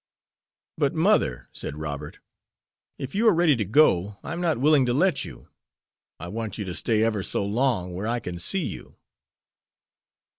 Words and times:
"But, 0.79 0.95
mother," 0.95 1.47
said 1.53 1.77
Robert, 1.77 2.17
"if 2.97 3.13
you 3.13 3.27
are 3.27 3.35
ready 3.35 3.55
to 3.55 3.63
go, 3.63 4.17
I 4.23 4.33
am 4.33 4.41
not 4.41 4.57
willing 4.57 4.83
to 4.87 4.95
let 4.95 5.25
you. 5.25 5.49
I 6.19 6.27
want 6.27 6.57
you 6.57 6.65
to 6.65 6.73
stay 6.73 7.03
ever 7.03 7.21
so 7.21 7.45
long 7.45 7.93
where 7.93 8.07
I 8.07 8.19
can 8.19 8.39
see 8.39 8.65
you." 8.65 8.95